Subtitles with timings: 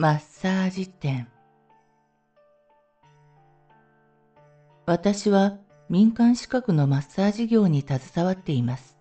[0.00, 1.26] マッサージ店
[4.86, 5.58] 私は
[5.88, 8.96] 民間資格のマッサージ業に携わっています。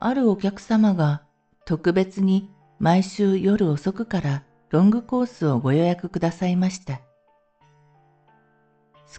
[0.00, 1.22] あるお客様が
[1.66, 7.02] 特別に毎週夜遅くからロングコースをご予約くださいました。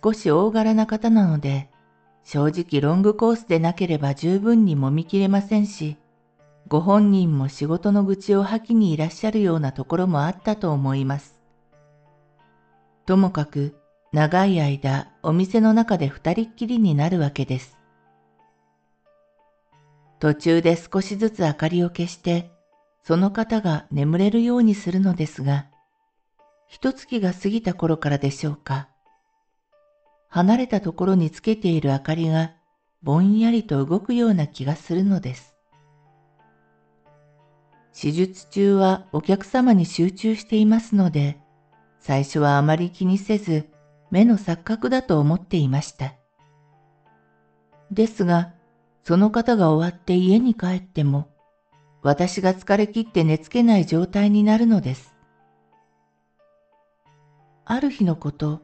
[0.00, 1.70] 少し大柄な方なので、
[2.22, 5.96] 正直ロングコースでなければ十分に揉み切れませんし、
[6.66, 11.40] ご本人も仕事の愚痴を吐きにいらっしゃるようなところもあったと思います。
[13.06, 13.76] ともかく
[14.12, 17.76] 長い間お店の中で二人っきりになるわけです。
[20.20, 22.50] 途中で少しずつ明かりを消して、
[23.02, 25.66] その方が眠れるようにするのですが、
[26.66, 28.88] 一月が過ぎた頃からでしょうか。
[30.28, 32.54] 離れたところにつけている明かりが
[33.02, 35.53] ぼんやりと動くような気がするのです。
[37.94, 41.38] 手術中はお客様に集中していますので、
[42.00, 43.70] 最初はあまり気にせず、
[44.10, 46.14] 目の錯覚だと思っていました。
[47.92, 48.52] ですが、
[49.04, 51.28] その方が終わって家に帰っても、
[52.02, 55.14] 私が疲れ切って寝つけない状態になるのです。
[57.64, 58.60] ある日のこと、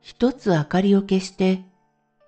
[0.00, 1.64] 一つ明かりを消して、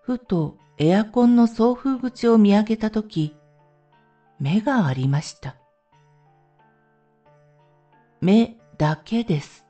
[0.00, 3.36] ふとエアコンの送風口を見上げたとき、
[4.38, 5.56] 目がありました。
[8.24, 9.66] 目だけです。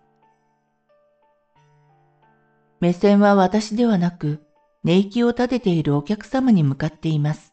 [2.79, 4.45] 目線は私ではなく、
[4.85, 7.53] 寝息を立てているお客様に向かっています。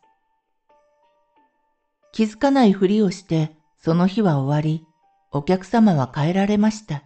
[2.11, 4.85] 気づかないふりをして、その日は終わり、
[5.31, 7.01] お客様は帰られました。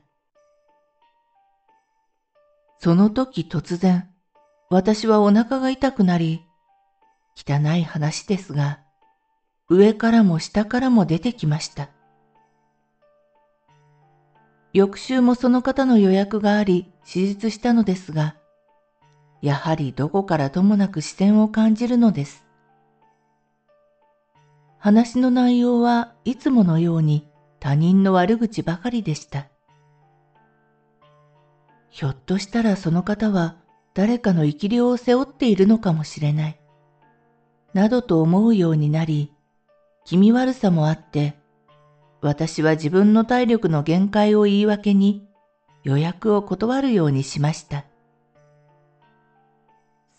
[2.79, 4.09] その時突然、
[4.69, 6.43] 私はお腹が痛くなり、
[7.37, 8.81] 汚い話ですが、
[9.69, 11.94] 上からも下からも出てきました。
[14.75, 18.35] 翌週もその方の予約があり、手術したのですが、
[19.41, 22.43] やはりどこからともなく視線を感じるのです。
[24.77, 27.25] 話の内容はいつものように
[27.61, 29.47] 他人の悪口ばかりでした。
[31.89, 33.55] ひょっとしたらその方は
[33.93, 36.59] 誰かの生き量を背負っているのかもしれない。
[37.73, 39.31] などと思うようになり、
[40.03, 41.37] 気味悪さもあって
[42.21, 45.27] 私は自分の体力の限界を言い訳に
[45.83, 47.85] 予約を断るようにしました。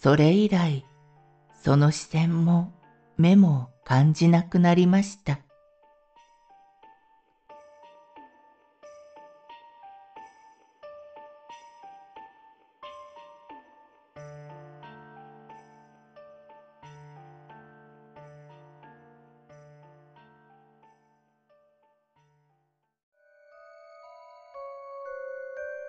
[0.01, 0.85] それ以来、
[1.63, 2.73] その視線も
[3.17, 5.41] 目も感じなくなりました。